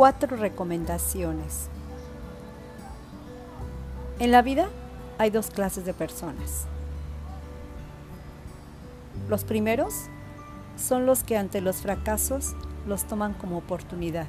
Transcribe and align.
cuatro 0.00 0.34
recomendaciones. 0.38 1.68
En 4.18 4.30
la 4.30 4.40
vida 4.40 4.70
hay 5.18 5.28
dos 5.28 5.50
clases 5.50 5.84
de 5.84 5.92
personas. 5.92 6.64
Los 9.28 9.44
primeros 9.44 10.06
son 10.78 11.04
los 11.04 11.22
que 11.22 11.36
ante 11.36 11.60
los 11.60 11.82
fracasos 11.82 12.54
los 12.86 13.04
toman 13.04 13.34
como 13.34 13.58
oportunidad. 13.58 14.26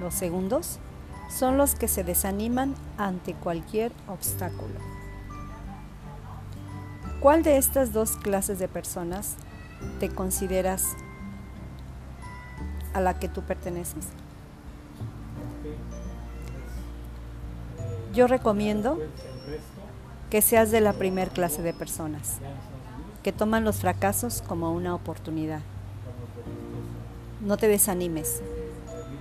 Los 0.00 0.14
segundos 0.14 0.80
son 1.30 1.56
los 1.56 1.76
que 1.76 1.86
se 1.86 2.02
desaniman 2.02 2.74
ante 2.98 3.34
cualquier 3.34 3.92
obstáculo. 4.08 4.80
¿Cuál 7.20 7.44
de 7.44 7.56
estas 7.56 7.92
dos 7.92 8.16
clases 8.16 8.58
de 8.58 8.66
personas 8.66 9.36
te 10.00 10.08
consideras 10.08 10.96
a 12.94 13.00
la 13.00 13.18
que 13.18 13.28
tú 13.28 13.42
perteneces? 13.42 14.06
Yo 18.14 18.26
recomiendo 18.26 18.98
que 20.30 20.42
seas 20.42 20.70
de 20.70 20.80
la 20.80 20.92
primer 20.92 21.30
clase 21.30 21.62
de 21.62 21.72
personas, 21.72 22.38
que 23.22 23.32
toman 23.32 23.64
los 23.64 23.76
fracasos 23.76 24.42
como 24.42 24.72
una 24.72 24.94
oportunidad. 24.94 25.60
No 27.40 27.56
te 27.56 27.68
desanimes, 27.68 28.42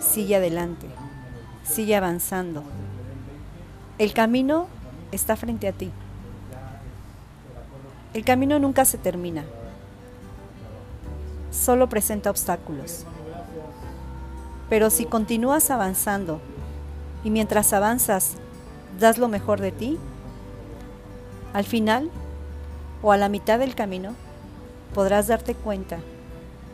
sigue 0.00 0.36
adelante, 0.36 0.86
sigue 1.64 1.96
avanzando. 1.96 2.64
El 3.98 4.12
camino 4.12 4.66
está 5.12 5.36
frente 5.36 5.68
a 5.68 5.72
ti. 5.72 5.90
El 8.14 8.24
camino 8.24 8.58
nunca 8.58 8.84
se 8.84 8.98
termina, 8.98 9.44
solo 11.50 11.88
presenta 11.88 12.30
obstáculos. 12.30 13.06
Pero 14.68 14.90
si 14.90 15.04
continúas 15.04 15.70
avanzando 15.70 16.40
y 17.24 17.30
mientras 17.30 17.72
avanzas 17.72 18.34
das 18.98 19.18
lo 19.18 19.28
mejor 19.28 19.60
de 19.60 19.72
ti, 19.72 19.98
al 21.52 21.64
final 21.64 22.10
o 23.02 23.12
a 23.12 23.16
la 23.16 23.28
mitad 23.28 23.58
del 23.58 23.74
camino 23.74 24.14
podrás 24.94 25.26
darte 25.26 25.54
cuenta 25.54 25.98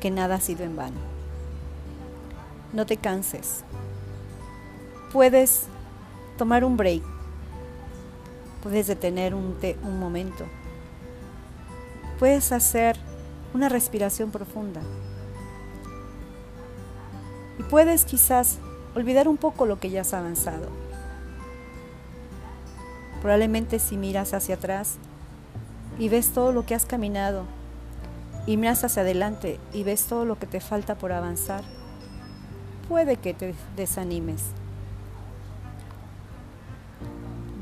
que 0.01 0.11
nada 0.11 0.37
ha 0.37 0.41
sido 0.41 0.65
en 0.65 0.77
vano. 0.77 1.01
No 2.73 2.87
te 2.87 2.97
canses. 2.97 3.65
Puedes 5.13 5.65
tomar 6.37 6.65
un 6.65 6.77
break. 6.77 7.03
Puedes 8.63 8.87
detener 8.87 9.35
un, 9.35 9.57
un 9.83 9.99
momento. 9.99 10.45
Puedes 12.19 12.53
hacer 12.53 12.97
una 13.55 13.69
respiración 13.69 14.31
profunda. 14.31 14.81
Y 17.59 17.63
puedes 17.65 18.05
quizás 18.05 18.59
olvidar 18.95 19.29
un 19.29 19.37
poco 19.37 19.67
lo 19.67 19.79
que 19.79 19.91
ya 19.91 20.03
has 20.03 20.15
avanzado. 20.15 20.69
Probablemente 23.21 23.79
si 23.79 23.97
miras 23.97 24.33
hacia 24.33 24.55
atrás 24.55 24.97
y 25.99 26.09
ves 26.09 26.31
todo 26.31 26.53
lo 26.53 26.65
que 26.65 26.75
has 26.75 26.85
caminado 26.85 27.45
y 28.47 28.57
miras 28.57 28.85
hacia 28.85 29.03
adelante 29.03 29.59
y 29.73 29.83
ves 29.83 30.05
todo 30.05 30.25
lo 30.25 30.39
que 30.39 30.47
te 30.47 30.61
falta 30.61 30.95
por 30.95 31.13
avanzar, 31.13 31.65
puede 32.89 33.17
que 33.17 33.35
te 33.35 33.55
desanimes. 33.77 34.43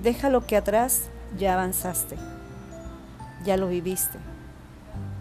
Deja 0.03 0.29
lo 0.29 0.47
que 0.47 0.57
atrás 0.57 1.05
ya 1.39 1.55
avanzaste, 1.55 2.17
ya 3.45 3.57
lo 3.57 3.69
viviste. 3.69 4.19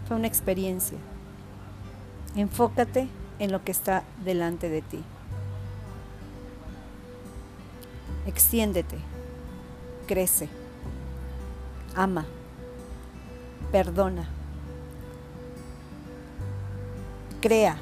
Fue 0.06 0.16
una 0.16 0.28
experiencia. 0.28 0.98
Enfócate 2.36 3.08
en 3.38 3.52
lo 3.52 3.62
que 3.64 3.72
está 3.72 4.04
delante 4.24 4.68
de 4.68 4.82
ti. 4.82 5.02
Extiéndete, 8.26 8.98
crece, 10.06 10.48
ama, 11.94 12.26
perdona, 13.70 14.28
crea. 17.40 17.76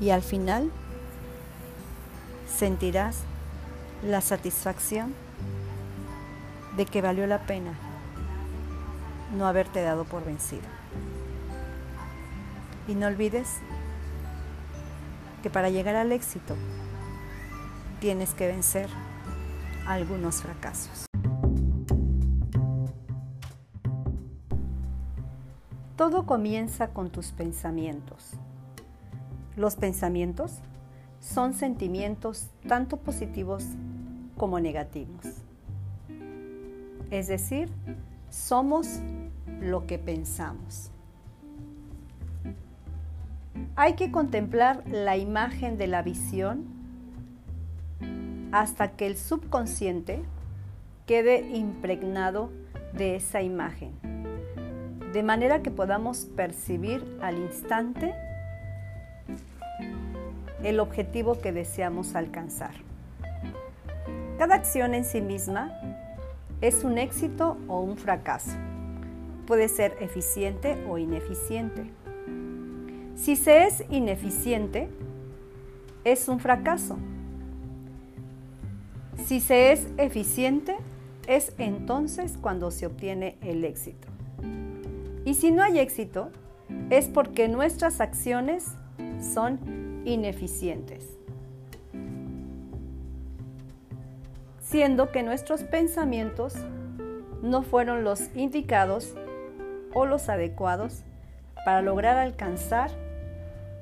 Y 0.00 0.10
al 0.10 0.22
final 0.22 0.70
sentirás 2.56 3.18
la 4.02 4.20
satisfacción 4.20 5.14
de 6.76 6.84
que 6.84 7.00
valió 7.02 7.26
la 7.26 7.40
pena 7.46 7.72
no 9.34 9.46
haberte 9.46 9.82
dado 9.82 10.04
por 10.04 10.24
vencido. 10.24 10.75
Y 12.88 12.94
no 12.94 13.06
olvides 13.06 13.58
que 15.42 15.50
para 15.50 15.70
llegar 15.70 15.96
al 15.96 16.12
éxito 16.12 16.54
tienes 18.00 18.34
que 18.34 18.46
vencer 18.46 18.88
algunos 19.86 20.42
fracasos. 20.42 21.06
Todo 25.96 26.26
comienza 26.26 26.88
con 26.88 27.10
tus 27.10 27.32
pensamientos. 27.32 28.32
Los 29.56 29.76
pensamientos 29.76 30.58
son 31.20 31.54
sentimientos 31.54 32.50
tanto 32.68 32.98
positivos 32.98 33.64
como 34.36 34.60
negativos. 34.60 35.24
Es 37.10 37.28
decir, 37.28 37.70
somos 38.28 39.00
lo 39.60 39.86
que 39.86 39.98
pensamos. 39.98 40.90
Hay 43.78 43.92
que 43.92 44.10
contemplar 44.10 44.82
la 44.90 45.18
imagen 45.18 45.76
de 45.76 45.86
la 45.86 46.00
visión 46.00 46.64
hasta 48.50 48.92
que 48.92 49.06
el 49.06 49.18
subconsciente 49.18 50.22
quede 51.04 51.40
impregnado 51.54 52.50
de 52.94 53.16
esa 53.16 53.42
imagen, 53.42 53.92
de 55.12 55.22
manera 55.22 55.60
que 55.62 55.70
podamos 55.70 56.24
percibir 56.24 57.18
al 57.20 57.36
instante 57.36 58.14
el 60.62 60.80
objetivo 60.80 61.38
que 61.42 61.52
deseamos 61.52 62.14
alcanzar. 62.14 62.72
Cada 64.38 64.54
acción 64.54 64.94
en 64.94 65.04
sí 65.04 65.20
misma 65.20 65.70
es 66.62 66.82
un 66.82 66.96
éxito 66.96 67.58
o 67.68 67.80
un 67.80 67.98
fracaso. 67.98 68.52
Puede 69.46 69.68
ser 69.68 69.98
eficiente 70.00 70.82
o 70.88 70.96
ineficiente. 70.96 71.90
Si 73.16 73.34
se 73.34 73.64
es 73.64 73.84
ineficiente, 73.90 74.88
es 76.04 76.28
un 76.28 76.38
fracaso. 76.38 76.96
Si 79.24 79.40
se 79.40 79.72
es 79.72 79.88
eficiente, 79.98 80.76
es 81.26 81.52
entonces 81.58 82.38
cuando 82.40 82.70
se 82.70 82.86
obtiene 82.86 83.36
el 83.40 83.64
éxito. 83.64 84.06
Y 85.24 85.34
si 85.34 85.50
no 85.50 85.64
hay 85.64 85.80
éxito, 85.80 86.30
es 86.90 87.08
porque 87.08 87.48
nuestras 87.48 88.00
acciones 88.00 88.76
son 89.20 89.58
ineficientes. 90.04 91.16
siendo 94.66 95.12
que 95.12 95.22
nuestros 95.22 95.62
pensamientos 95.62 96.54
no 97.40 97.62
fueron 97.62 98.02
los 98.02 98.34
indicados 98.34 99.14
o 99.94 100.06
los 100.06 100.28
adecuados 100.28 101.02
para 101.64 101.82
lograr 101.82 102.18
alcanzar 102.18 102.90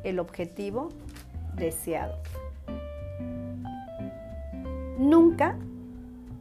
el 0.04 0.20
objetivo 0.20 0.91
deseado. 1.56 2.19
Nunca 4.99 5.56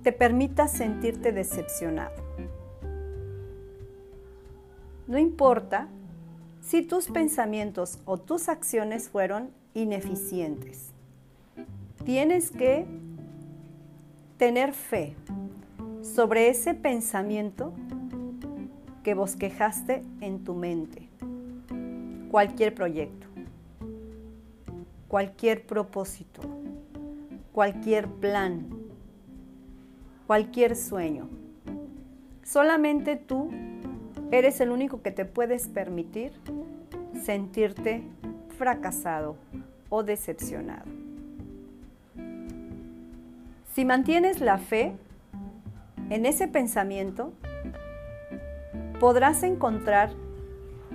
te 0.03 0.11
permitas 0.11 0.71
sentirte 0.71 1.31
decepcionado. 1.31 2.15
No 5.07 5.17
importa 5.17 5.87
si 6.61 6.81
tus 6.81 7.07
pensamientos 7.07 7.99
o 8.05 8.17
tus 8.17 8.47
acciones 8.47 9.09
fueron 9.09 9.49
ineficientes. 9.73 10.91
Tienes 12.05 12.51
que 12.51 12.85
tener 14.37 14.73
fe 14.73 15.15
sobre 16.01 16.49
ese 16.49 16.73
pensamiento 16.73 17.73
que 19.03 19.13
bosquejaste 19.13 20.03
en 20.21 20.43
tu 20.43 20.53
mente. 20.53 21.09
Cualquier 22.31 22.73
proyecto, 22.73 23.27
cualquier 25.13 25.67
propósito, 25.67 26.41
cualquier 27.51 28.07
plan, 28.07 28.67
cualquier 30.25 30.75
sueño. 30.75 31.29
Solamente 32.41 33.15
tú 33.15 33.51
eres 34.31 34.59
el 34.59 34.71
único 34.71 35.03
que 35.03 35.11
te 35.11 35.25
puedes 35.25 35.67
permitir 35.67 36.31
sentirte 37.23 38.01
fracasado 38.57 39.35
o 39.89 40.01
decepcionado. 40.01 40.89
Si 43.75 43.85
mantienes 43.85 44.41
la 44.41 44.57
fe 44.57 44.93
en 46.09 46.25
ese 46.25 46.47
pensamiento, 46.47 47.33
podrás 48.99 49.43
encontrar 49.43 50.09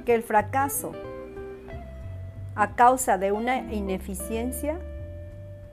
que 0.05 0.17
el 0.17 0.25
fracaso 0.25 0.91
a 2.59 2.75
causa 2.75 3.19
de 3.19 3.31
una 3.31 3.73
ineficiencia 3.73 4.81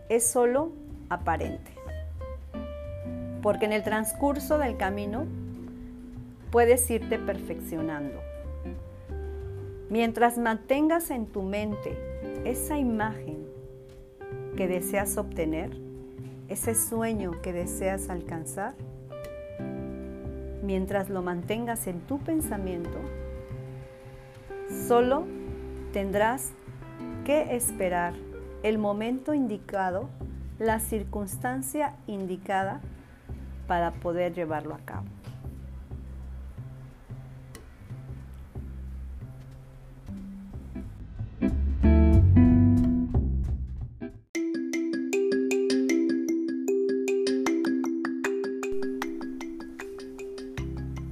es 0.08 0.24
solo 0.24 0.72
aparente. 1.10 1.72
Porque 3.42 3.66
en 3.66 3.74
el 3.74 3.82
transcurso 3.82 4.60
del 4.60 4.78
camino 4.78 5.26
puedes 6.52 6.88
irte 6.92 7.18
perfeccionando. 7.18 8.22
Mientras 9.90 10.38
mantengas 10.38 11.10
en 11.10 11.26
tu 11.26 11.42
mente 11.42 11.98
esa 12.46 12.78
imagen 12.78 13.48
que 14.56 14.68
deseas 14.68 15.18
obtener, 15.18 15.72
ese 16.50 16.76
sueño 16.76 17.42
que 17.42 17.52
deseas 17.52 18.12
alcanzar, 18.12 18.76
mientras 20.62 21.10
lo 21.10 21.24
mantengas 21.24 21.88
en 21.88 22.02
tu 22.02 22.20
pensamiento, 22.20 23.00
solo 24.88 25.26
tendrás 25.92 26.52
que 27.26 27.56
esperar 27.56 28.14
el 28.62 28.78
momento 28.78 29.34
indicado, 29.34 30.10
la 30.60 30.80
circunstancia 30.80 31.96
indicada 32.06 32.82
para 33.68 33.92
poder 33.92 34.36
llevarlo 34.36 34.76
a 34.76 34.78
cabo. 34.78 35.08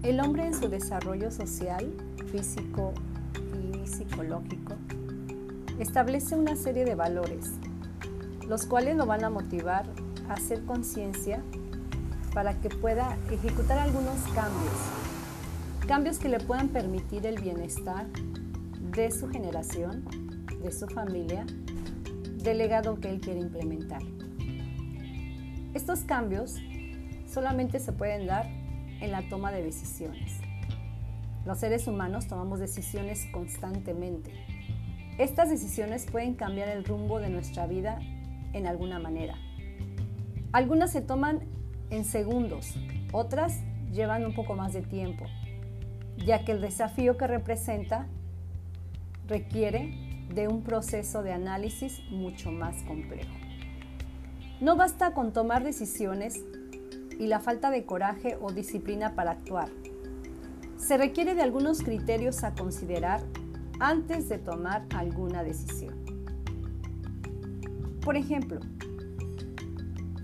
El 0.04 0.20
hombre 0.20 0.46
en 0.46 0.54
su 0.54 0.70
desarrollo 0.70 1.32
social, 1.32 1.92
físico 2.32 2.94
y 3.52 3.88
psicológico 3.88 4.76
establece 5.84 6.38
una 6.38 6.56
serie 6.56 6.86
de 6.86 6.96
valores, 6.96 7.52
los 8.48 8.66
cuales 8.66 8.96
lo 8.96 9.06
van 9.06 9.26
a 9.26 9.30
motivar 9.30 9.86
a 10.30 10.34
hacer 10.34 10.64
conciencia 10.64 11.44
para 12.34 12.60
que 12.62 12.70
pueda 12.70 13.18
ejecutar 13.30 13.78
algunos 13.78 14.18
cambios, 14.34 14.74
cambios 15.86 16.20
que 16.20 16.30
le 16.30 16.40
puedan 16.40 16.70
permitir 16.70 17.26
el 17.26 17.40
bienestar 17.42 18.08
de 18.96 19.12
su 19.12 19.28
generación, 19.28 20.06
de 20.62 20.72
su 20.72 20.88
familia, 20.88 21.46
del 22.42 22.60
legado 22.60 23.02
que 23.02 23.10
él 23.10 23.20
quiere 23.20 23.42
implementar. 23.42 24.02
Estos 25.74 26.02
cambios 26.02 26.56
solamente 27.28 27.80
se 27.80 27.92
pueden 27.92 28.26
dar 28.26 28.48
en 29.02 29.12
la 29.12 29.28
toma 29.28 29.52
de 29.52 29.62
decisiones. 29.62 30.40
Los 31.46 31.60
seres 31.60 31.88
humanos 31.88 32.28
tomamos 32.28 32.62
decisiones 32.62 33.28
constantemente. 33.34 34.53
Estas 35.18 35.50
decisiones 35.50 36.08
pueden 36.12 36.34
cambiar 36.34 36.70
el 36.70 36.84
rumbo 36.84 37.20
de 37.20 37.30
nuestra 37.30 37.68
vida 37.68 38.00
en 38.54 38.66
alguna 38.66 38.98
manera. 38.98 39.36
Algunas 40.52 40.92
se 40.92 41.02
toman 41.02 41.42
en 41.92 42.04
segundos, 42.04 42.74
otras 43.12 43.60
llevan 43.92 44.26
un 44.26 44.34
poco 44.34 44.56
más 44.56 44.74
de 44.74 44.82
tiempo, 44.82 45.26
ya 46.18 46.44
que 46.44 46.52
el 46.52 46.62
desafío 46.62 47.16
que 47.16 47.28
representa 47.28 48.08
requiere 49.28 50.26
de 50.34 50.48
un 50.48 50.64
proceso 50.64 51.22
de 51.22 51.32
análisis 51.32 52.02
mucho 52.10 52.52
más 52.52 52.82
complejo. 52.84 53.34
No 54.62 54.76
basta 54.76 55.14
con 55.14 55.32
tomar 55.32 55.64
decisiones 55.64 56.44
y 57.20 57.28
la 57.28 57.40
falta 57.40 57.70
de 57.70 57.86
coraje 57.86 58.38
o 58.42 58.52
disciplina 58.52 59.14
para 59.14 59.32
actuar. 59.32 59.70
Se 60.78 60.98
requiere 60.98 61.36
de 61.36 61.44
algunos 61.44 61.84
criterios 61.84 62.44
a 62.44 62.56
considerar 62.56 63.22
antes 63.80 64.30
de 64.30 64.38
tomar 64.38 64.86
alguna 64.96 65.44
decisión. 65.44 65.96
Por 68.02 68.18
ejemplo, 68.18 68.60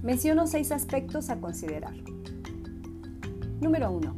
menciono 0.01 0.47
seis 0.47 0.71
aspectos 0.71 1.29
a 1.29 1.39
considerar. 1.39 1.93
Número 3.59 3.91
uno, 3.91 4.15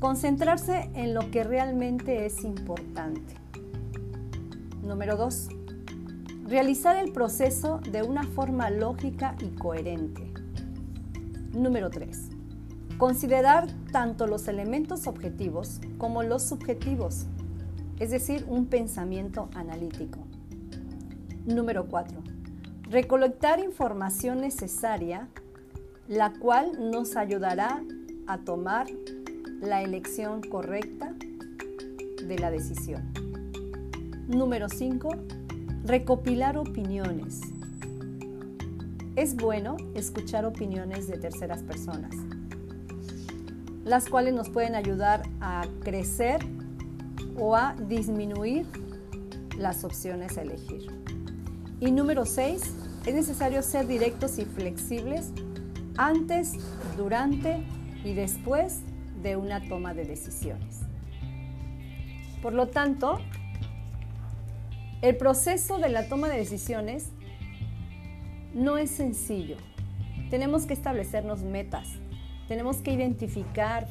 Concentrarse 0.00 0.90
en 0.94 1.14
lo 1.14 1.30
que 1.30 1.42
realmente 1.42 2.26
es 2.26 2.44
importante. 2.44 3.34
Número 4.82 5.16
dos, 5.16 5.48
Realizar 6.46 6.96
el 7.04 7.10
proceso 7.10 7.80
de 7.90 8.04
una 8.04 8.22
forma 8.22 8.70
lógica 8.70 9.34
y 9.40 9.48
coherente. 9.56 10.32
Número 11.52 11.90
3. 11.90 12.28
Considerar 12.98 13.66
tanto 13.90 14.28
los 14.28 14.46
elementos 14.46 15.08
objetivos 15.08 15.80
como 15.98 16.22
los 16.22 16.44
subjetivos, 16.44 17.26
es 17.98 18.10
decir, 18.10 18.44
un 18.48 18.66
pensamiento 18.66 19.48
analítico. 19.54 20.20
Número 21.46 21.86
4. 21.86 22.18
Recolectar 22.90 23.60
información 23.60 24.40
necesaria, 24.40 25.28
la 26.08 26.32
cual 26.32 26.90
nos 26.90 27.16
ayudará 27.16 27.82
a 28.26 28.38
tomar 28.38 28.86
la 29.60 29.82
elección 29.82 30.42
correcta 30.42 31.14
de 32.26 32.38
la 32.38 32.50
decisión. 32.50 33.12
Número 34.28 34.68
5. 34.68 35.08
Recopilar 35.84 36.58
opiniones 36.58 37.40
es 39.14 39.34
bueno 39.34 39.76
escuchar 39.94 40.44
opiniones 40.44 41.08
de 41.08 41.16
terceras 41.16 41.62
personas, 41.62 42.14
las 43.84 44.08
cuales 44.08 44.34
nos 44.34 44.50
pueden 44.50 44.74
ayudar 44.74 45.22
a 45.40 45.64
crecer 45.82 46.40
o 47.38 47.56
a 47.56 47.74
disminuir 47.74 48.66
las 49.58 49.84
opciones 49.84 50.36
a 50.38 50.42
elegir. 50.42 50.86
Y 51.80 51.90
número 51.90 52.24
6, 52.24 52.62
es 53.06 53.14
necesario 53.14 53.62
ser 53.62 53.86
directos 53.86 54.38
y 54.38 54.44
flexibles 54.44 55.32
antes, 55.96 56.54
durante 56.96 57.62
y 58.04 58.14
después 58.14 58.80
de 59.22 59.36
una 59.36 59.66
toma 59.68 59.94
de 59.94 60.04
decisiones. 60.04 60.80
Por 62.42 62.52
lo 62.52 62.68
tanto, 62.68 63.18
el 65.02 65.16
proceso 65.16 65.78
de 65.78 65.88
la 65.88 66.08
toma 66.08 66.28
de 66.28 66.38
decisiones 66.38 67.10
no 68.54 68.78
es 68.78 68.90
sencillo. 68.90 69.56
Tenemos 70.30 70.66
que 70.66 70.72
establecernos 70.72 71.42
metas. 71.42 71.88
Tenemos 72.48 72.78
que 72.78 72.92
identificar 72.92 73.88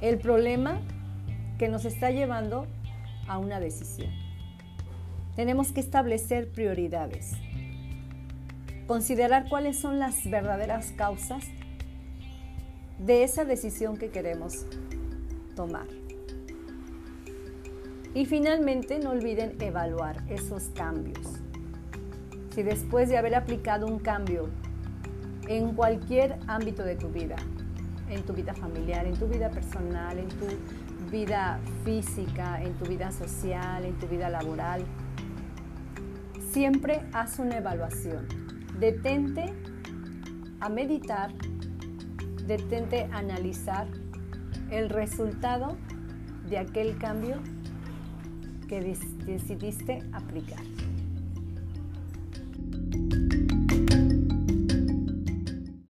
el 0.00 0.18
problema 0.18 0.80
que 1.58 1.68
nos 1.68 1.84
está 1.84 2.10
llevando 2.10 2.66
a 3.28 3.38
una 3.38 3.60
decisión. 3.60 4.10
Tenemos 5.36 5.72
que 5.72 5.80
establecer 5.80 6.50
prioridades. 6.50 7.32
Considerar 8.86 9.48
cuáles 9.48 9.78
son 9.78 9.98
las 9.98 10.28
verdaderas 10.28 10.92
causas 10.92 11.44
de 12.98 13.24
esa 13.24 13.44
decisión 13.44 13.96
que 13.96 14.10
queremos 14.10 14.66
tomar. 15.56 15.86
Y 18.14 18.26
finalmente 18.26 18.98
no 19.00 19.10
olviden 19.10 19.56
evaluar 19.60 20.22
esos 20.28 20.68
cambios 20.68 21.44
si 22.54 22.62
después 22.62 23.08
de 23.08 23.18
haber 23.18 23.34
aplicado 23.34 23.86
un 23.86 23.98
cambio 23.98 24.48
en 25.48 25.74
cualquier 25.74 26.38
ámbito 26.46 26.84
de 26.84 26.94
tu 26.94 27.08
vida, 27.08 27.34
en 28.08 28.22
tu 28.22 28.32
vida 28.32 28.54
familiar, 28.54 29.06
en 29.06 29.14
tu 29.14 29.26
vida 29.26 29.50
personal, 29.50 30.16
en 30.18 30.28
tu 30.28 30.46
vida 31.14 31.60
física, 31.84 32.60
en 32.60 32.74
tu 32.74 32.86
vida 32.86 33.12
social, 33.12 33.84
en 33.84 33.96
tu 34.00 34.08
vida 34.08 34.28
laboral, 34.28 34.84
siempre 36.50 37.02
haz 37.12 37.38
una 37.38 37.58
evaluación. 37.58 38.26
Detente 38.80 39.54
a 40.58 40.68
meditar, 40.68 41.32
detente 42.48 43.08
a 43.12 43.18
analizar 43.18 43.86
el 44.72 44.90
resultado 44.90 45.76
de 46.50 46.58
aquel 46.58 46.98
cambio 46.98 47.36
que 48.66 48.80
decidiste 49.24 50.00
aplicar. 50.12 50.64